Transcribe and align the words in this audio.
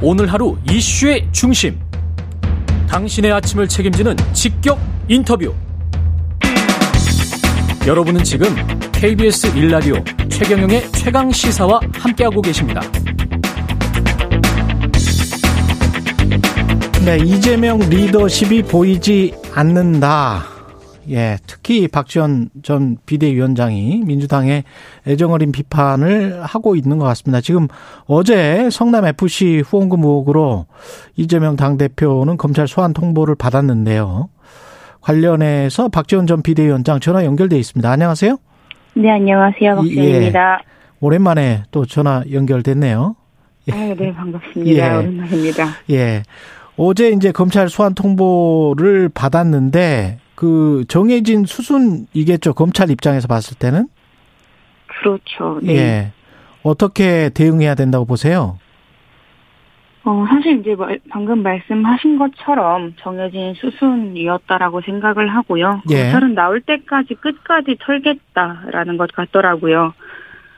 오늘 0.00 0.32
하루 0.32 0.56
이슈의 0.70 1.28
중심. 1.32 1.78
당신의 2.88 3.32
아침을 3.32 3.68
책임지는 3.68 4.16
직격 4.32 4.78
인터뷰. 5.08 5.54
여러분은 7.86 8.24
지금 8.24 8.48
KBS 8.92 9.56
일라디오 9.56 9.96
최경영의 10.28 10.90
최강 10.92 11.30
시사와 11.30 11.80
함께하고 11.92 12.40
계십니다. 12.40 12.80
네, 17.04 17.18
이재명 17.18 17.78
리더십이 17.78 18.62
보이지 18.62 19.34
않는다. 19.54 20.53
예, 21.10 21.36
특히 21.46 21.88
박지원 21.88 22.50
전 22.62 22.96
비대위원장이 23.06 24.02
민주당의 24.04 24.64
애정어린 25.06 25.52
비판을 25.52 26.42
하고 26.42 26.76
있는 26.76 26.98
것 26.98 27.04
같습니다. 27.06 27.40
지금 27.40 27.68
어제 28.06 28.68
성남 28.70 29.06
FC 29.06 29.62
후원금 29.66 30.00
의혹으로 30.00 30.66
이재명 31.16 31.56
당 31.56 31.76
대표는 31.76 32.36
검찰 32.36 32.66
소환 32.66 32.92
통보를 32.92 33.34
받았는데요. 33.34 34.28
관련해서 35.00 35.88
박지원 35.88 36.26
전 36.26 36.42
비대위원장 36.42 37.00
전화 37.00 37.24
연결돼 37.24 37.58
있습니다. 37.58 37.90
안녕하세요. 37.90 38.38
네, 38.94 39.10
안녕하세요. 39.10 39.76
박지원입니다. 39.76 40.60
예, 40.62 40.64
오랜만에 41.00 41.64
또 41.70 41.84
전화 41.84 42.22
연결됐네요. 42.32 43.16
예. 43.68 43.72
아, 43.72 43.94
네, 43.94 44.14
반갑습니다. 44.14 44.70
예. 44.72 44.98
오랜만입니다. 44.98 45.68
예. 45.90 46.22
어제 46.76 47.10
이제 47.10 47.30
검찰 47.32 47.68
소환 47.68 47.94
통보를 47.94 49.08
받았는데 49.10 50.18
그 50.34 50.84
정해진 50.88 51.44
수순이겠죠. 51.44 52.54
검찰 52.54 52.90
입장에서 52.90 53.28
봤을 53.28 53.56
때는. 53.56 53.88
그렇죠. 54.86 55.60
네. 55.62 55.76
예. 55.76 56.12
어떻게 56.62 57.28
대응해야 57.28 57.74
된다고 57.74 58.04
보세요? 58.04 58.58
어, 60.04 60.26
사실 60.28 60.60
이제 60.60 60.76
방금 61.08 61.42
말씀하신 61.42 62.18
것처럼 62.18 62.94
정해진 62.98 63.54
수순이었다라고 63.54 64.82
생각을 64.82 65.34
하고요. 65.34 65.82
예. 65.90 66.02
검찰은 66.02 66.34
나올 66.34 66.60
때까지 66.60 67.14
끝까지 67.14 67.76
털겠다라는 67.80 68.98
것 68.98 69.10
같더라고요. 69.12 69.94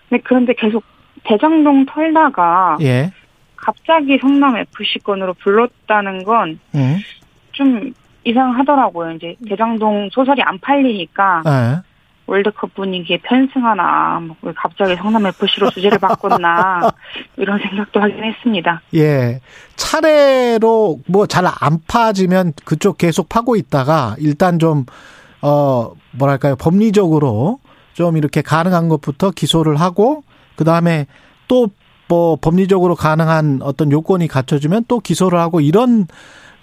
근데 0.08 0.22
그런데 0.24 0.52
계속 0.54 0.84
대장동 1.24 1.86
털다가 1.86 2.78
예. 2.80 3.12
갑자기 3.56 4.18
성남 4.20 4.56
FC 4.56 4.98
건으로 5.02 5.34
불렀다는 5.34 6.24
건좀 6.24 6.58
음. 6.74 7.94
이상하더라고요. 8.26 9.12
이제 9.12 9.36
대장동 9.48 10.10
소설이 10.12 10.42
안 10.42 10.58
팔리니까 10.60 11.42
네. 11.44 11.76
월드컵 12.26 12.74
분위기에 12.74 13.18
편승하나, 13.22 14.20
뭐 14.20 14.36
갑자기 14.56 14.96
성남 14.96 15.26
FC로 15.26 15.70
주제를 15.70 15.98
바꿨나 15.98 16.90
이런 17.38 17.60
생각도 17.60 18.00
하긴 18.00 18.24
했습니다. 18.24 18.82
예, 18.94 19.40
차례로 19.76 20.98
뭐 21.06 21.26
잘 21.26 21.46
안 21.46 21.78
파지면 21.86 22.52
그쪽 22.64 22.98
계속 22.98 23.28
파고 23.28 23.56
있다가 23.56 24.16
일단 24.18 24.58
좀 24.58 24.86
어 25.42 25.92
뭐랄까요 26.12 26.56
법리적으로 26.56 27.60
좀 27.92 28.16
이렇게 28.16 28.40
가능한 28.40 28.88
것부터 28.88 29.30
기소를 29.30 29.76
하고 29.76 30.24
그 30.56 30.64
다음에 30.64 31.06
또 31.48 31.68
뭐 32.08 32.36
법리적으로 32.40 32.94
가능한 32.94 33.60
어떤 33.62 33.90
요건이 33.90 34.28
갖춰지면 34.28 34.84
또 34.86 35.00
기소를 35.00 35.40
하고 35.40 35.60
이런 35.60 36.06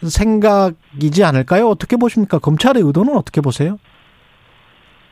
생각이지 0.10 1.24
않을까요? 1.24 1.68
어떻게 1.68 1.98
보십니까? 1.98 2.40
검찰의 2.40 2.84
의도는 2.84 3.16
어떻게 3.16 3.42
보세요? 3.42 3.78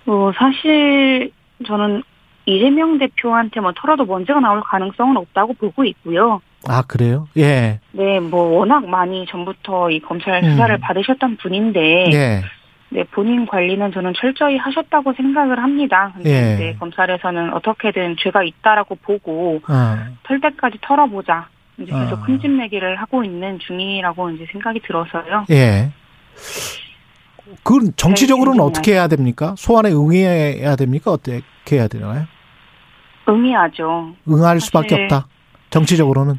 어, 0.06 0.32
사실 0.36 1.32
저는 1.66 2.04
이재명 2.46 2.98
대표한테 2.98 3.60
뭐 3.60 3.72
털어도 3.76 4.06
문제가 4.06 4.40
나올 4.40 4.62
가능성은 4.62 5.16
없다고 5.18 5.54
보고 5.54 5.86
있고요. 5.86 6.42
아, 6.68 6.84
그래요? 6.84 7.28
예. 7.38 7.80
네, 7.92 8.20
뭐 8.20 8.58
워낙 8.58 8.86
많이 8.88 9.26
전부터 9.28 9.92
이 9.92 10.00
검찰 10.00 10.44
수사를 10.44 10.76
음. 10.76 10.80
받으셨던 10.80 11.38
분인데 11.38 12.12
예. 12.14 12.42
네, 12.90 13.04
본인 13.06 13.46
관리는 13.46 13.92
저는 13.94 14.14
철저히 14.18 14.58
하셨다고 14.58 15.14
생각을 15.14 15.64
합니다. 15.64 16.12
근데 16.14 16.30
예. 16.30 16.54
이제 16.56 16.76
검찰에서는 16.80 17.54
어떻게든 17.54 18.18
죄가 18.20 18.44
있다라고 18.44 18.96
보고 18.96 19.62
어. 19.68 19.96
털 20.24 20.42
때까지 20.42 20.78
털어보자. 20.82 21.48
이제 21.84 21.92
계속 21.92 22.20
어. 22.20 22.24
큰집 22.24 22.52
내기를 22.52 22.96
하고 22.96 23.24
있는 23.24 23.60
중이라고 23.60 24.32
이제 24.32 24.46
생각이 24.52 24.80
들어서요. 24.82 25.46
예. 25.52 25.92
그건 27.64 27.92
정치적으로는 27.96 28.58
네, 28.58 28.64
어떻게 28.64 28.94
해야 28.94 29.08
됩니까? 29.08 29.56
소환에 29.58 29.92
응해야 29.92 30.76
됩니까? 30.76 31.12
어떻게 31.12 31.42
해야 31.72 31.88
되나요? 31.88 32.26
응해야죠. 33.28 34.16
응할 34.30 34.60
수밖에 34.60 34.96
없다. 34.96 35.28
정치적으로는. 35.70 36.36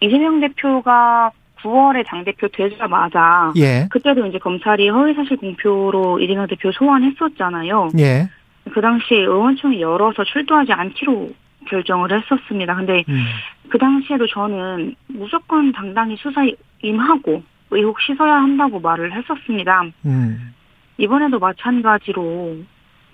이재명 0.00 0.40
대표가 0.40 1.30
9월에 1.62 2.06
당대표 2.06 2.48
되자마자 2.48 3.52
예. 3.56 3.88
그때도 3.90 4.26
이제 4.26 4.38
검찰이 4.38 4.88
허위사실 4.88 5.36
공표로 5.38 6.20
이재명 6.20 6.46
대표 6.46 6.70
소환했었잖아요. 6.72 7.90
예. 7.98 8.28
그 8.72 8.80
당시에 8.80 9.18
의원총회 9.18 9.80
열어서 9.80 10.24
출두하지 10.24 10.72
않기로 10.72 11.30
결정을 11.68 12.10
했었습니다. 12.12 12.74
근데 12.74 13.04
음. 13.08 13.24
그 13.68 13.78
당시에도 13.78 14.26
저는 14.26 14.94
무조건 15.06 15.72
당당히 15.72 16.16
수사에 16.16 16.52
임하고 16.82 17.42
의혹 17.70 18.00
씻어야 18.00 18.34
한다고 18.34 18.80
말을 18.80 19.12
했었습니다. 19.12 19.84
음. 20.06 20.54
이번에도 20.96 21.38
마찬가지로 21.38 22.58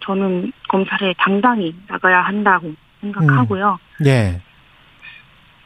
저는 0.01 0.53
검찰에 0.69 1.15
당당히 1.19 1.75
나가야 1.89 2.21
한다고 2.23 2.75
생각하고요. 3.01 3.79
음. 4.01 4.05
네. 4.05 4.41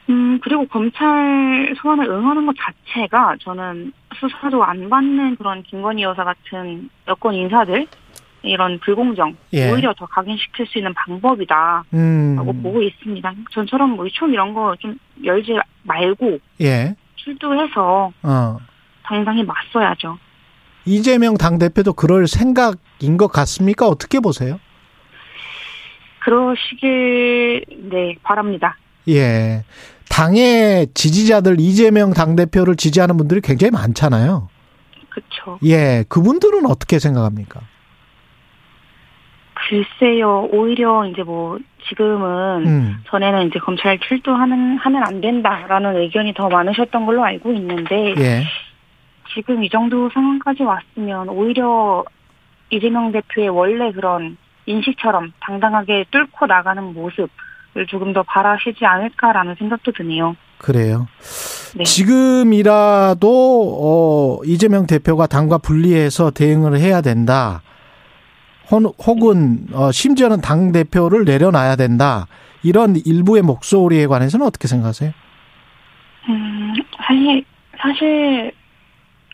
음, 0.09 0.39
그리고 0.41 0.65
검찰 0.67 1.75
소환을 1.77 2.09
응하는 2.09 2.45
것 2.47 2.55
자체가 2.57 3.35
저는 3.41 3.93
수사도 4.15 4.63
안 4.63 4.89
받는 4.89 5.35
그런 5.35 5.61
김건희 5.61 6.01
여사 6.01 6.23
같은 6.23 6.89
여권 7.07 7.35
인사들 7.35 7.85
이런 8.41 8.79
불공정 8.79 9.35
예. 9.53 9.69
오히려 9.71 9.93
더 9.97 10.05
각인시킬 10.05 10.65
수 10.67 10.77
있는 10.77 10.93
방법이다라고 10.93 11.85
음. 11.93 12.59
보고 12.63 12.81
있습니다. 12.81 13.33
전처럼 13.51 13.91
뭐 13.91 14.05
유총 14.05 14.31
이런 14.31 14.53
거 14.53 14.73
좀 14.79 14.97
열지 15.23 15.57
말고 15.83 16.39
예. 16.61 16.95
출두해서 17.15 18.11
어. 18.23 18.57
당당히 19.03 19.43
맞서야죠. 19.43 20.17
이재명 20.85 21.35
당 21.37 21.59
대표도 21.59 21.93
그럴 21.93 22.27
생각인 22.27 23.17
것 23.17 23.27
같습니까? 23.27 23.87
어떻게 23.87 24.19
보세요? 24.19 24.59
그러시길 26.23 27.65
네 27.91 28.15
바랍니다. 28.23 28.77
예, 29.07 29.63
당의 30.09 30.87
지지자들 30.93 31.59
이재명 31.59 32.11
당 32.13 32.35
대표를 32.35 32.75
지지하는 32.75 33.17
분들이 33.17 33.41
굉장히 33.41 33.71
많잖아요. 33.71 34.49
그렇죠. 35.09 35.59
예, 35.65 36.03
그분들은 36.07 36.65
어떻게 36.65 36.99
생각합니까? 36.99 37.61
글쎄요, 39.69 40.49
오히려 40.51 41.05
이제 41.05 41.21
뭐 41.21 41.59
지금은 41.87 42.65
음. 42.65 43.03
전에는 43.07 43.47
이제 43.47 43.59
검찰 43.59 43.99
출두하는 43.99 44.77
하면 44.77 45.03
안 45.03 45.21
된다라는 45.21 45.97
의견이 45.97 46.33
더 46.33 46.49
많으셨던 46.49 47.05
걸로 47.05 47.23
알고 47.23 47.53
있는데 47.53 48.15
예. 48.17 48.43
지금 49.33 49.63
이 49.63 49.69
정도 49.69 50.09
상황까지 50.09 50.63
왔으면 50.63 51.29
오히려 51.29 52.03
이재명 52.71 53.11
대표의 53.11 53.49
원래 53.49 53.91
그런 53.91 54.37
인식처럼 54.65 55.33
당당하게 55.39 56.05
뚫고 56.09 56.47
나가는 56.47 56.83
모습을 56.83 57.29
조금 57.87 58.11
더 58.13 58.23
바라시지 58.23 58.85
않을까라는 58.85 59.55
생각도 59.55 59.91
드네요. 59.91 60.35
그래요. 60.57 61.07
네. 61.75 61.83
지금이라도 61.83 63.19
어 63.81 64.39
이재명 64.45 64.87
대표가 64.87 65.27
당과 65.27 65.59
분리해서 65.59 66.31
대응을 66.31 66.79
해야 66.79 67.01
된다. 67.01 67.61
혹은 68.71 69.67
어, 69.73 69.91
심지어는 69.91 70.41
당 70.41 70.71
대표를 70.71 71.25
내려놔야 71.25 71.75
된다. 71.75 72.27
이런 72.61 72.95
일부의 72.95 73.41
목소리에 73.41 74.07
관해서는 74.07 74.45
어떻게 74.45 74.67
생각하세요? 74.67 75.11
음, 76.29 76.73
사실 76.97 77.45
사실 77.77 78.51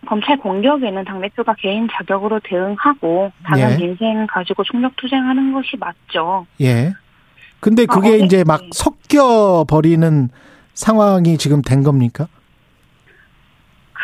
검찰 0.07 0.37
공격에는 0.37 1.03
당 1.03 1.19
대표가 1.19 1.55
개인 1.55 1.87
자격으로 1.91 2.39
대응하고 2.43 3.31
당연 3.43 3.81
예. 3.81 3.85
인생 3.85 4.27
가지고 4.27 4.63
총력 4.63 4.95
투쟁하는 4.95 5.51
것이 5.53 5.75
맞죠. 5.77 6.45
예. 6.61 6.93
근데 7.59 7.85
그게 7.85 8.09
아, 8.09 8.15
이제 8.15 8.43
막 8.43 8.61
섞여 8.71 9.65
버리는 9.67 10.29
상황이 10.73 11.37
지금 11.37 11.61
된 11.63 11.83
겁니까? 11.83 12.27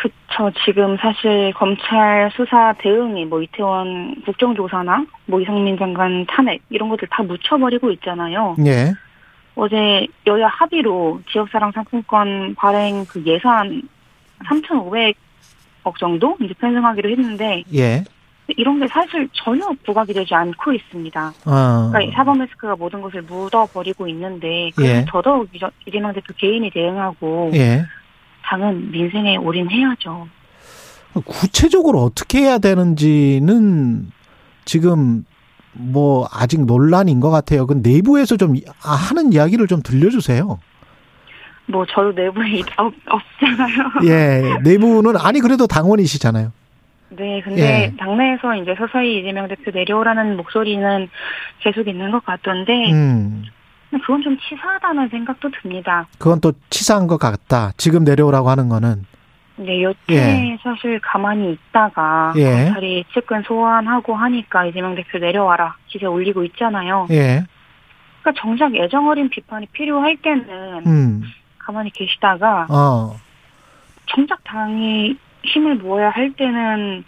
그쵸. 0.02 0.50
지금 0.64 0.96
사실 0.96 1.52
검찰 1.54 2.28
수사 2.34 2.74
대응이 2.78 3.24
뭐 3.26 3.40
이태원 3.40 4.20
국정조사나 4.24 5.06
뭐 5.26 5.40
이상민 5.40 5.78
장관 5.78 6.26
탄핵 6.26 6.60
이런 6.70 6.88
것들 6.88 7.06
다 7.08 7.22
묻혀버리고 7.22 7.92
있잖아요. 7.92 8.56
예. 8.66 8.92
어제 9.54 10.08
여야 10.26 10.48
합의로 10.48 11.20
지역사랑 11.30 11.70
상품권 11.70 12.56
발행 12.56 13.04
그 13.06 13.22
예산 13.24 13.82
3,500억 14.44 15.96
정도 16.00 16.36
이제 16.40 16.52
편성하기로 16.54 17.10
했는데 17.10 17.62
예. 17.72 18.02
이런 18.48 18.80
게 18.80 18.88
사실 18.88 19.28
전혀 19.32 19.68
부각이 19.84 20.12
되지 20.12 20.34
않고 20.34 20.72
있습니다. 20.72 21.32
어. 21.46 21.90
그러니까 21.92 22.16
사법 22.16 22.38
리스크가 22.38 22.74
모든 22.74 23.00
것을 23.02 23.22
묻어버리고 23.22 24.08
있는데 24.08 24.72
예. 24.80 25.04
더더욱 25.06 25.48
이재명 25.86 26.12
대표 26.12 26.34
개인이 26.36 26.68
대응하고 26.70 27.52
예. 27.54 27.84
당은 28.44 28.90
민생에 28.90 29.36
올인해야죠. 29.36 30.28
구체적으로 31.24 32.02
어떻게 32.02 32.40
해야 32.40 32.58
되는지는 32.58 34.10
지금 34.64 35.24
뭐 35.72 36.28
아직 36.32 36.64
논란인 36.64 37.20
것 37.20 37.30
같아요. 37.30 37.66
그 37.66 37.74
내부에서 37.82 38.36
좀 38.36 38.54
하는 38.80 39.32
이야기를 39.32 39.66
좀 39.66 39.82
들려주세요. 39.82 40.58
뭐 41.66 41.86
저도 41.86 42.12
내부에 42.12 42.62
없, 42.76 42.92
없잖아요. 43.06 43.92
예, 44.04 44.58
내부는 44.62 45.16
아니 45.16 45.40
그래도 45.40 45.66
당원이시잖아요. 45.66 46.52
네, 47.10 47.42
근데 47.42 47.62
예. 47.62 47.96
당내에서 47.98 48.56
이제 48.56 48.74
서서히 48.76 49.20
이재명 49.20 49.46
대표 49.46 49.70
내려오라는 49.70 50.36
목소리는 50.36 51.08
계속 51.60 51.86
있는 51.86 52.10
것 52.10 52.24
같던데, 52.24 52.90
음. 52.92 53.44
그건 54.00 54.22
좀 54.22 54.36
치사하다는 54.38 55.08
생각도 55.08 55.50
듭니다. 55.50 56.06
그건 56.18 56.40
또 56.40 56.52
치사한 56.70 57.06
것 57.06 57.18
같다. 57.18 57.72
지금 57.76 58.04
내려오라고 58.04 58.48
하는 58.48 58.68
거는. 58.68 59.04
네, 59.56 59.82
여태 59.82 60.14
예. 60.14 60.58
사실 60.62 60.98
가만히 61.00 61.52
있다가 61.52 62.32
예. 62.36 62.64
검찰이 62.64 63.04
측근 63.12 63.42
소환하고 63.42 64.14
하니까 64.14 64.66
이재명 64.66 64.94
대표 64.94 65.18
내려와라 65.18 65.76
기세 65.88 66.06
올리고 66.06 66.42
있잖아요. 66.44 67.06
예. 67.10 67.44
그러니까 68.22 68.40
정작 68.40 68.74
애정 68.74 69.08
어린 69.08 69.28
비판이 69.28 69.66
필요할 69.66 70.16
때는 70.16 70.86
음. 70.86 71.22
가만히 71.58 71.90
계시다가 71.90 72.66
어. 72.70 73.16
정작 74.06 74.42
당이 74.44 75.16
힘을 75.44 75.76
모아야 75.76 76.10
할 76.10 76.32
때는 76.32 77.04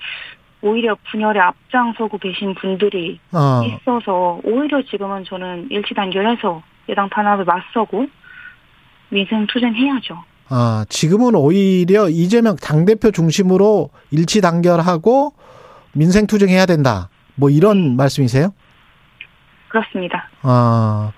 오히려 0.61 0.97
분열에 1.11 1.39
앞장서고 1.41 2.19
계신 2.19 2.55
분들이 2.55 3.21
어. 3.33 3.63
있어서 3.65 4.41
오히려 4.45 4.83
지금은 4.83 5.25
저는 5.25 5.69
일치 5.71 5.95
단결해서 5.95 6.63
예당 6.89 7.09
탄압을 7.11 7.45
맞서고 7.45 8.07
민생 9.11 9.47
투쟁해야죠. 9.47 10.23
아, 10.49 10.85
지금은 10.89 11.35
오히려 11.35 12.09
이재명 12.09 12.57
당대표 12.57 13.11
중심으로 13.11 13.91
일치 14.11 14.41
단결하고 14.41 15.33
민생 15.93 16.27
투쟁해야 16.27 16.67
된다. 16.67 17.09
뭐 17.37 17.51
이런 17.51 17.97
말씀이세요? 17.97 18.53
그렇습니다. 19.69 20.29
아. 20.43 21.13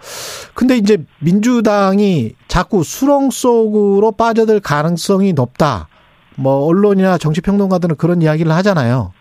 근데 0.54 0.76
이제 0.78 1.04
민주당이 1.18 2.32
자꾸 2.48 2.82
수렁 2.82 3.30
속으로 3.30 4.12
빠져들 4.12 4.60
가능성이 4.60 5.34
높다. 5.34 5.88
뭐 6.36 6.64
언론이나 6.64 7.18
정치평론가들은 7.18 7.96
그런 7.96 8.22
이야기를 8.22 8.50
하잖아요. 8.52 9.12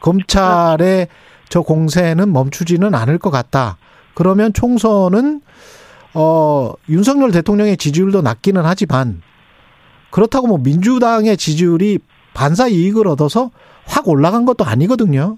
검찰의 0.00 1.08
저 1.48 1.62
공세는 1.62 2.32
멈추지는 2.32 2.94
않을 2.94 3.18
것 3.18 3.30
같다. 3.30 3.78
그러면 4.14 4.52
총선은 4.52 5.40
어 6.14 6.72
윤석열 6.88 7.32
대통령의 7.32 7.76
지지율도 7.76 8.22
낮기는 8.22 8.62
하지만 8.64 9.22
그렇다고 10.10 10.46
뭐 10.46 10.58
민주당의 10.58 11.36
지지율이 11.36 11.98
반사 12.34 12.68
이익을 12.68 13.08
얻어서 13.08 13.50
확 13.86 14.08
올라간 14.08 14.44
것도 14.44 14.64
아니거든요. 14.64 15.36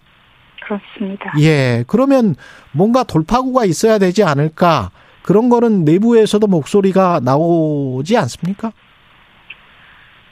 그렇습니다. 0.62 1.32
예. 1.40 1.84
그러면 1.86 2.34
뭔가 2.72 3.04
돌파구가 3.04 3.64
있어야 3.64 3.98
되지 3.98 4.24
않을까? 4.24 4.90
그런 5.22 5.48
거는 5.48 5.84
내부에서도 5.84 6.46
목소리가 6.46 7.20
나오지 7.22 8.16
않습니까? 8.16 8.72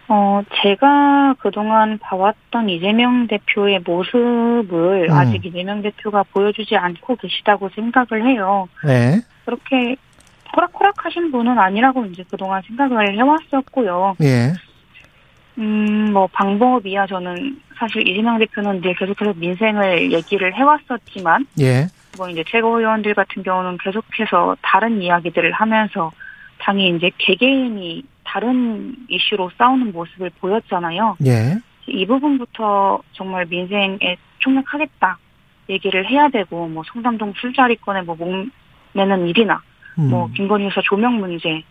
어, 0.09 0.43
제가 0.63 1.35
그동안 1.41 1.99
봐왔던 1.99 2.69
이재명 2.69 3.27
대표의 3.27 3.81
모습을 3.87 5.09
음. 5.09 5.11
아직 5.11 5.45
이재명 5.45 5.83
대표가 5.83 6.25
보여주지 6.25 6.77
않고 6.77 7.17
계시다고 7.17 7.71
생각을 7.75 8.27
해요. 8.27 8.69
네. 8.85 9.21
그렇게 9.45 9.97
호락호락 10.55 11.05
하신 11.05 11.31
분은 11.31 11.59
아니라고 11.59 12.05
이제 12.07 12.25
그동안 12.31 12.63
생각을 12.63 13.17
해왔었고요. 13.17 14.17
예. 14.23 14.53
음, 15.59 16.13
뭐, 16.13 16.27
방법이야 16.29 17.07
저는 17.07 17.61
사실 17.77 18.07
이재명 18.07 18.39
대표는 18.39 18.81
늘 18.81 18.95
계속해서 18.95 19.35
민생을 19.37 20.13
얘기를 20.13 20.55
해왔었지만, 20.55 21.47
예. 21.61 21.87
뭐 22.17 22.29
이제 22.29 22.45
최고위원들 22.47 23.15
같은 23.15 23.43
경우는 23.43 23.79
계속해서 23.79 24.57
다른 24.63 25.03
이야기들을 25.03 25.53
하면서 25.53 26.13
당이 26.59 26.97
이제 26.97 27.11
개개인이 27.19 28.03
다른 28.25 28.97
이슈로 29.09 29.51
싸우는 29.59 29.93
모습을 29.93 30.31
보였잖아요. 30.41 31.17
예. 31.27 31.57
이 31.87 32.07
부분부터 32.07 33.03
정말 33.13 33.47
민생에 33.47 34.17
총력하겠다 34.39 35.19
얘기를 35.69 36.09
해야 36.09 36.29
되고 36.29 36.67
뭐 36.69 36.83
성담동 36.93 37.35
술자리권에 37.37 38.03
뭐 38.03 38.17
목매는 38.17 39.29
일이나 39.29 39.61
음. 39.99 40.11
뭐 40.11 40.29
김건희 40.35 40.67
여사 40.67 40.81
조명 40.83 41.19
문제 41.21 41.63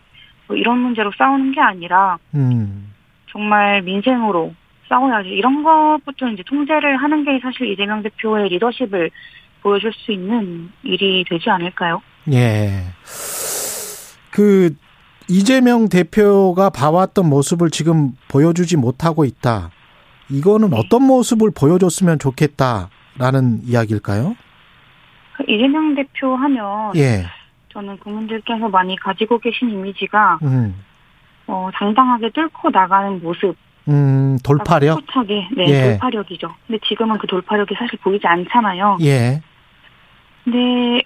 뭐 0.46 0.56
이런 0.56 0.78
문제로 0.78 1.10
싸우는 1.16 1.52
게 1.52 1.60
아니라 1.60 2.18
음. 2.34 2.92
정말 3.30 3.82
민생으로 3.82 4.54
싸워야지 4.88 5.28
이런 5.28 5.62
것부터 5.62 6.28
이제 6.28 6.42
통제를 6.46 6.96
하는 6.96 7.24
게 7.24 7.38
사실 7.42 7.70
이재명 7.70 8.02
대표의 8.02 8.50
리더십을 8.50 9.10
보여줄 9.62 9.92
수 9.94 10.12
있는 10.12 10.70
일이 10.82 11.24
되지 11.28 11.48
않을까요? 11.48 12.02
예. 12.32 12.82
그 14.30 14.74
이재명 15.28 15.88
대표가 15.88 16.68
봐왔던 16.68 17.28
모습을 17.28 17.70
지금 17.70 18.12
보여주지 18.28 18.76
못하고 18.76 19.24
있다. 19.24 19.70
이거는 20.30 20.70
네. 20.70 20.78
어떤 20.78 21.02
모습을 21.02 21.50
보여줬으면 21.58 22.18
좋겠다라는 22.18 23.62
이야기일까요? 23.64 24.36
이재명 25.48 25.94
대표 25.94 26.34
하면 26.36 26.92
예. 26.96 27.24
저는 27.74 27.98
국민들께서 27.98 28.68
많이 28.68 28.96
가지고 28.96 29.38
계신 29.38 29.68
이미지가 29.68 30.38
음. 30.44 30.82
어, 31.46 31.68
당당하게 31.74 32.30
뚫고 32.30 32.70
나가는 32.70 33.20
모습. 33.20 33.56
음, 33.88 34.38
돌파력? 34.42 35.00
차게 35.12 35.48
네, 35.54 35.64
예. 35.66 35.82
돌파력이죠. 35.90 36.54
근데 36.66 36.78
지금은 36.86 37.18
그 37.18 37.26
돌파력이 37.26 37.74
사실 37.74 37.98
보이지 37.98 38.26
않잖아요. 38.26 38.96
예. 39.02 39.42
근데 40.44 41.02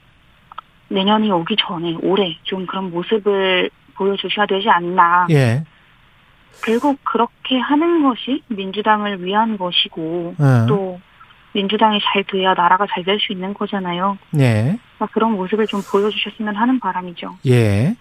내년이 0.89 1.31
오기 1.33 1.57
전에 1.59 1.97
올해 2.03 2.39
좀 2.45 2.67
그런 2.67 2.91
모습을 2.91 3.71
보여주셔야 3.97 4.47
되지 4.47 4.69
않나. 4.71 5.27
예. 5.31 5.65
결국 6.65 6.99
그렇게 7.03 7.59
하는 7.59 8.03
것이 8.05 8.43
민주당을 8.49 9.25
위한 9.25 9.59
것이고 9.59 10.35
예. 10.39 10.67
또 10.69 11.01
민주당이 11.55 11.99
잘 12.03 12.23
돼야 12.25 12.55
나라가 12.55 12.87
잘 12.87 13.05
될 13.05 13.19
수 13.19 13.33
있는 13.33 13.55
거잖아요. 13.55 14.19
예. 14.39 14.79
그런 15.07 15.33
모습을 15.33 15.67
좀 15.67 15.81
보여주셨으면 15.83 16.57
하는 16.57 16.81
바람이죠. 16.81 17.37
예. 17.47 17.97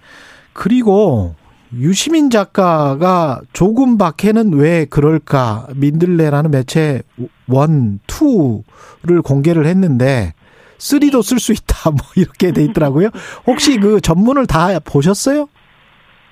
그리고 0.53 1.35
유시민 1.73 2.29
작가가 2.29 3.41
조금 3.53 3.97
밖에는 3.97 4.53
왜 4.53 4.85
그럴까 4.85 5.67
민들레라는 5.75 6.51
매체 6.51 7.01
원, 7.47 7.99
투를 8.07 9.21
공개를 9.21 9.65
했는데 9.65 10.33
쓰리도 10.77 11.21
쓸 11.21 11.39
수 11.39 11.51
있다 11.51 11.91
뭐 11.91 11.99
이렇게 12.15 12.51
돼 12.51 12.63
있더라고요. 12.63 13.09
혹시 13.45 13.77
그 13.77 13.99
전문을 13.99 14.47
다 14.47 14.79
보셨어요? 14.79 15.49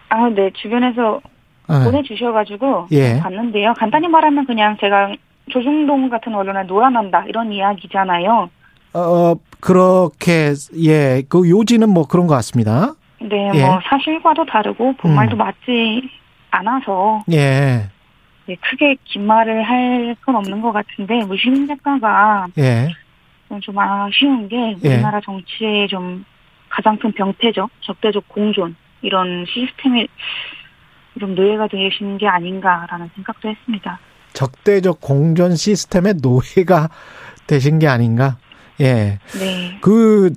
아, 0.10 0.30
네 0.30 0.52
주변에서 0.54 1.20
네. 1.68 1.84
보내주셔가지고 1.84 2.88
예. 2.92 3.20
봤는데요. 3.20 3.74
간단히 3.74 4.08
말하면 4.08 4.46
그냥 4.46 4.78
제가 4.80 5.14
조중동 5.50 6.10
같은 6.10 6.34
언론에 6.34 6.64
놀아난다 6.64 7.26
이런 7.28 7.52
이야기잖아요. 7.52 8.50
어 8.98 9.36
그렇게 9.60 10.54
예 10.78 11.24
그 11.28 11.50
요지는 11.50 11.90
뭐 11.90 12.08
그런 12.08 12.28
것 12.28 12.36
같습니다. 12.36 12.94
네, 13.22 13.52
예. 13.54 13.62
뭐 13.66 13.80
사실과도 13.90 14.46
다르고 14.46 14.94
본말도 14.98 15.36
음. 15.36 15.38
맞지 15.40 16.10
않아서 16.52 17.24
예. 17.32 17.90
네, 18.48 18.56
크게 18.62 18.96
긴 19.06 19.26
말을 19.26 19.64
할 19.64 20.16
건 20.26 20.36
없는 20.38 20.62
것 20.62 20.72
같은데 20.72 21.24
무시민 21.26 21.68
작가가 21.68 22.48
예. 22.58 22.90
좀 23.62 23.78
아쉬운 23.78 24.48
게 24.48 24.76
예. 24.84 24.94
우리나라 24.96 25.20
정치의 25.22 25.88
좀 25.88 26.24
가장 26.70 26.98
큰 26.98 27.12
병폐죠. 27.12 27.70
적대적 27.82 28.28
공존 28.28 28.76
이런 29.02 29.46
시스템에 29.48 30.08
좀 31.20 31.36
노예가 31.36 31.68
되시는 31.68 32.18
게 32.18 32.28
아닌가라는 32.28 33.10
생각도 33.16 33.50
했습니다. 33.50 34.00
적대적 34.34 35.00
공존 35.02 35.56
시스템의 35.56 36.16
노예가 36.22 36.90
되신 37.48 37.80
게 37.80 37.88
아닌가? 37.88 38.38
예. 38.82 39.20
네. 39.40 39.78
그, 39.82 40.34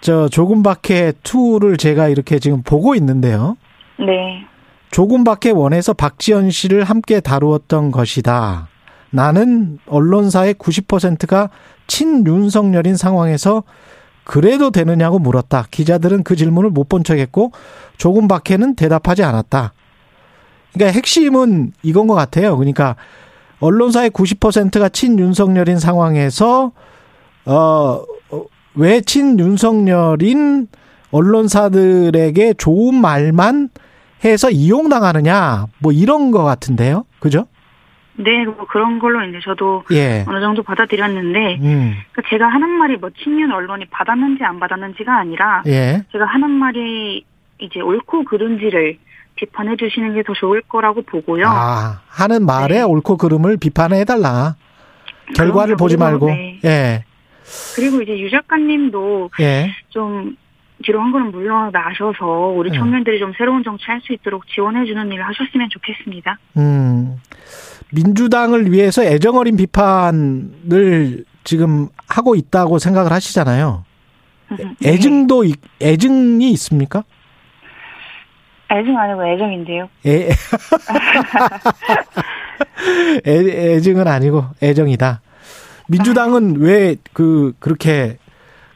저, 0.00 0.28
조금 0.28 0.62
밖에 0.62 1.12
투를 1.22 1.76
제가 1.76 2.08
이렇게 2.08 2.38
지금 2.38 2.62
보고 2.62 2.94
있는데요. 2.94 3.56
네. 3.98 4.44
조금 4.90 5.24
밖에 5.24 5.50
원해서 5.50 5.92
박지원 5.92 6.50
씨를 6.50 6.84
함께 6.84 7.20
다루었던 7.20 7.92
것이다. 7.92 8.68
나는 9.10 9.78
언론사의 9.86 10.54
90%가 10.54 11.50
친윤석열인 11.86 12.96
상황에서 12.96 13.62
그래도 14.24 14.70
되느냐고 14.70 15.18
물었다. 15.18 15.66
기자들은 15.70 16.22
그 16.24 16.36
질문을 16.36 16.70
못 16.70 16.88
본 16.88 17.04
척했고 17.04 17.52
조금 17.96 18.28
밖에는 18.28 18.74
대답하지 18.74 19.22
않았다. 19.24 19.72
그러니까 20.72 20.96
핵심은 20.96 21.72
이건 21.82 22.06
것 22.06 22.14
같아요. 22.14 22.56
그러니까 22.56 22.96
언론사의 23.60 24.10
90%가 24.10 24.88
친윤석열인 24.88 25.78
상황에서 25.78 26.72
어왜 27.44 29.00
친윤석열인 29.02 30.68
언론사들에게 31.10 32.54
좋은 32.54 32.94
말만 33.00 33.68
해서 34.24 34.50
이용당하느냐 34.50 35.66
뭐 35.80 35.92
이런 35.92 36.30
거 36.30 36.44
같은데요. 36.44 37.04
그죠? 37.18 37.46
네, 38.14 38.44
뭐 38.44 38.66
그런 38.70 38.98
걸로 38.98 39.24
이제 39.24 39.38
저도 39.42 39.84
예. 39.90 40.24
어느 40.28 40.40
정도 40.40 40.62
받아들였는데 40.62 41.56
음. 41.60 41.94
그러니까 42.12 42.30
제가 42.30 42.46
하는 42.46 42.68
말이 42.68 42.96
뭐 42.96 43.10
친윤 43.22 43.50
언론이 43.50 43.86
받았는지 43.86 44.44
안 44.44 44.60
받았는지가 44.60 45.18
아니라 45.18 45.62
예. 45.66 46.04
제가 46.12 46.26
하는 46.26 46.50
말이 46.50 47.24
이제 47.58 47.80
옳고 47.80 48.24
그른지를 48.24 48.98
비판해 49.34 49.76
주시는 49.76 50.14
게 50.14 50.22
더 50.24 50.34
좋을 50.34 50.60
거라고 50.68 51.02
보고요. 51.02 51.46
아, 51.48 52.00
하는 52.06 52.44
말에 52.44 52.76
네. 52.76 52.82
옳고 52.82 53.16
그름을 53.16 53.56
비판해 53.56 54.04
달라. 54.04 54.56
결과를 55.34 55.76
보지 55.76 55.96
말고. 55.96 56.26
네. 56.26 56.60
예. 56.64 57.04
그리고 57.76 58.00
이제 58.02 58.18
유 58.18 58.30
작가님도 58.30 59.30
예. 59.40 59.70
좀 59.90 60.36
뒤로 60.84 61.00
한 61.00 61.12
걸음 61.12 61.30
물러나셔서 61.30 62.26
우리 62.56 62.70
예. 62.72 62.78
청년들이 62.78 63.18
좀 63.20 63.32
새로운 63.38 63.62
정치 63.62 63.84
할 63.86 64.00
수 64.00 64.12
있도록 64.12 64.46
지원해 64.48 64.84
주는 64.84 65.06
일을 65.12 65.24
하셨으면 65.26 65.68
좋겠습니다. 65.70 66.38
음. 66.56 67.16
민주당을 67.92 68.72
위해서 68.72 69.04
애정어린 69.04 69.56
비판을 69.56 71.24
지금 71.44 71.88
하고 72.08 72.34
있다고 72.34 72.78
생각을 72.78 73.12
하시잖아요. 73.12 73.84
네. 74.58 74.64
애증도 74.84 75.44
애증이 75.80 76.50
있습니까? 76.52 77.04
애증 78.70 78.96
아니고 78.96 79.26
애정인데요. 79.26 79.88
애, 80.06 80.30
애, 83.26 83.74
애증은 83.76 84.06
아니고 84.08 84.44
애정이다. 84.62 85.20
민주당은 85.92 86.56
왜 86.60 86.96
그 87.12 87.52
그렇게 87.58 88.16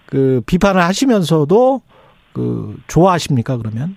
그 0.06 0.40
비판을 0.46 0.80
하시면서도 0.82 1.80
그 2.32 2.76
좋아하십니까 2.88 3.56
그러면? 3.56 3.96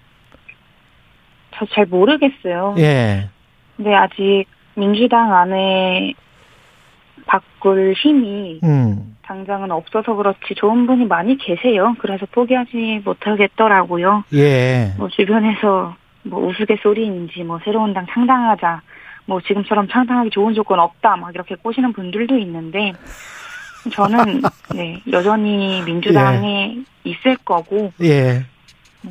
저 1.55 1.65
잘 1.73 1.85
모르겠어요. 1.85 2.75
예. 2.77 3.29
근데 3.75 3.93
아직 3.93 4.45
민주당 4.75 5.33
안에 5.33 6.13
바꿀 7.25 7.93
힘이 7.97 8.59
음. 8.63 9.17
당장은 9.23 9.69
없어서 9.71 10.15
그렇지 10.15 10.55
좋은 10.55 10.87
분이 10.87 11.05
많이 11.05 11.37
계세요. 11.37 11.95
그래서 11.99 12.25
포기하지 12.31 13.01
못하겠더라고요. 13.05 14.23
예. 14.33 14.93
뭐 14.97 15.09
주변에서 15.09 15.95
뭐 16.23 16.47
우스갯소리인지 16.47 17.43
뭐 17.43 17.59
새로운 17.65 17.93
당 17.93 18.05
창당하자 18.09 18.81
뭐 19.29 19.39
지금처럼 19.41 19.87
창당하기 19.87 20.31
좋은 20.31 20.55
조건 20.55 20.79
없다 20.79 21.15
막 21.15 21.29
이렇게 21.35 21.53
꼬시는 21.53 21.93
분들도 21.93 22.35
있는데 22.39 22.93
저는 23.93 24.41
네 24.73 25.01
여전히 25.11 25.83
민주당에 25.83 26.75
예. 26.75 27.09
있을 27.11 27.37
거고 27.45 27.93
예. 28.01 28.43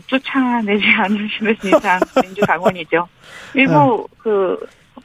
쫓아내지 0.08 0.84
않으시는 0.98 1.56
이상 1.64 2.00
민주당원이죠. 2.20 3.08
일부 3.54 3.74
어. 3.74 4.06
그 4.18 4.58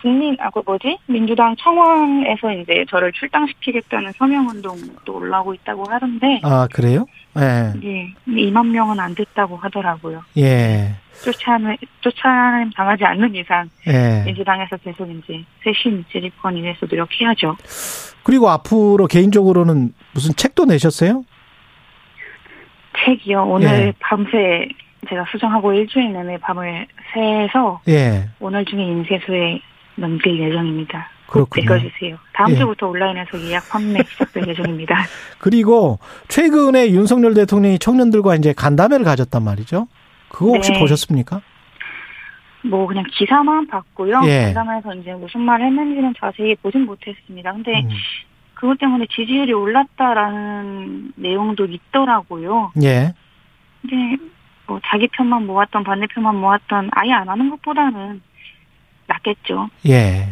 국민 0.03 0.35
아그 0.37 0.61
뭐지 0.65 0.97
민주당 1.07 1.55
청원에서 1.55 2.51
이제 2.51 2.83
저를 2.89 3.13
출당시키겠다는 3.13 4.11
서명 4.11 4.49
운동도 4.49 5.15
올라오고 5.15 5.53
있다고 5.53 5.85
하던데. 5.89 6.41
아 6.43 6.67
그래요? 6.73 7.05
예. 7.37 7.71
네. 7.79 8.13
2만 8.27 8.67
명은 8.67 8.99
안 8.99 9.15
됐다고 9.15 9.55
하더라고요. 9.55 10.21
예. 10.37 10.89
쫓아내 11.23 11.77
쫓아냄 12.01 12.71
당하지 12.71 13.05
않는 13.05 13.33
이상 13.33 13.69
예. 13.87 14.23
민주당에서 14.25 14.75
계속 14.75 15.09
이제 15.09 15.41
쇄신 15.63 16.03
지리권 16.11 16.57
위해서 16.57 16.85
노력해야죠. 16.85 17.55
그리고 18.23 18.49
앞으로 18.49 19.07
개인적으로는 19.07 19.93
무슨 20.13 20.35
책도 20.35 20.65
내셨어요? 20.65 21.23
책이요. 23.05 23.45
오늘 23.45 23.69
예. 23.69 23.93
밤새 23.99 24.67
제가 25.07 25.25
수정하고 25.31 25.71
일주일 25.71 26.11
내내 26.11 26.39
밤을 26.39 26.87
새서 27.13 27.79
예. 27.87 28.27
오늘 28.41 28.65
중에 28.65 28.83
인쇄소에 28.83 29.61
넘길 29.95 30.39
예정입니다. 30.39 31.09
그렇군요. 31.27 31.63
읽어주세요. 31.63 32.17
다음 32.33 32.51
예. 32.51 32.55
주부터 32.57 32.87
온라인에서 32.87 33.39
예약 33.41 33.67
판매 33.69 34.03
시작될 34.03 34.47
예정입니다. 34.47 34.95
그리고 35.39 35.99
최근에 36.27 36.91
윤석열 36.91 37.33
대통령이 37.33 37.79
청년들과 37.79 38.35
이제 38.35 38.53
간담회를 38.53 39.03
가졌단 39.03 39.43
말이죠. 39.43 39.87
그거 40.29 40.53
혹시 40.53 40.71
네. 40.71 40.79
보셨습니까? 40.79 41.41
뭐 42.65 42.87
그냥 42.87 43.03
기사만 43.11 43.67
봤고요. 43.67 44.21
예. 44.25 44.53
간담회에서 44.53 44.95
이제 44.95 45.13
무슨 45.13 45.41
말 45.41 45.61
했는지는 45.61 46.13
자세히 46.19 46.55
보진 46.55 46.85
못했습니다. 46.85 47.51
근데 47.51 47.81
음. 47.81 47.89
그것 48.53 48.77
때문에 48.79 49.07
지지율이 49.13 49.51
올랐다라는 49.53 51.13
내용도 51.15 51.65
있더라고요. 51.65 52.71
예. 52.83 53.13
근데 53.81 54.23
뭐 54.67 54.79
자기 54.85 55.07
편만 55.09 55.45
모았던 55.45 55.83
반대편만 55.83 56.35
모았던 56.35 56.89
아예 56.93 57.11
안 57.11 57.27
하는 57.27 57.49
것보다는 57.49 58.21
낫겠죠. 59.13 59.69
예. 59.87 60.27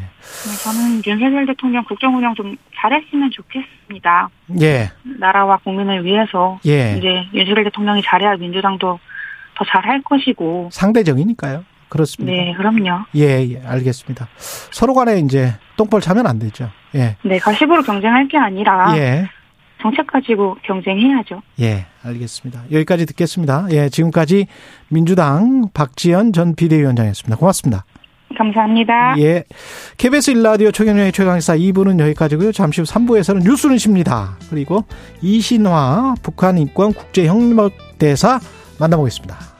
저는 0.63 1.01
윤석열 1.05 1.45
대통령 1.45 1.83
국정 1.85 2.15
운영 2.15 2.35
좀 2.35 2.55
잘했으면 2.79 3.31
좋겠습니다. 3.31 4.29
예. 4.61 4.91
나라와 5.19 5.57
국민을 5.57 6.05
위해서 6.05 6.59
예. 6.65 6.95
이제 6.97 7.25
윤석열 7.33 7.63
대통령이 7.65 8.01
잘해야 8.03 8.35
민주당도 8.37 8.99
더 9.55 9.65
잘할 9.65 10.01
것이고 10.03 10.69
상대적이니까요. 10.71 11.65
그렇습니다. 11.89 12.31
네, 12.31 12.53
그럼요. 12.53 13.03
예, 13.15 13.45
예, 13.49 13.61
알겠습니다. 13.65 14.29
서로 14.37 14.93
간에 14.93 15.19
이제 15.19 15.53
똥벌 15.75 15.99
차면 15.99 16.25
안 16.25 16.39
되죠. 16.39 16.69
예. 16.95 17.17
네, 17.23 17.37
가십으로 17.37 17.81
경쟁할 17.83 18.29
게 18.29 18.37
아니라 18.37 18.97
예. 18.97 19.27
정책 19.81 20.07
가지고 20.07 20.55
경쟁해야죠. 20.63 21.41
예, 21.59 21.85
알겠습니다. 22.03 22.63
여기까지 22.71 23.05
듣겠습니다. 23.07 23.67
예, 23.71 23.89
지금까지 23.89 24.47
민주당 24.87 25.69
박지연 25.73 26.31
전 26.31 26.55
비대위원장이었습니다. 26.55 27.35
고맙습니다. 27.35 27.83
감사합니다. 28.37 29.15
예. 29.19 29.43
KBS 29.97 30.31
일라디오 30.31 30.71
최경영의 30.71 31.11
최강사 31.11 31.55
2부는 31.55 31.99
여기까지고요. 31.99 32.51
잠시 32.51 32.81
후 32.81 32.87
3부에서는 32.87 33.43
뉴스는 33.43 33.77
십니다. 33.77 34.37
그리고 34.49 34.83
이신화 35.21 36.15
북한 36.21 36.57
인권 36.57 36.93
국제협력대사 36.93 38.39
만나보겠습니다. 38.79 39.50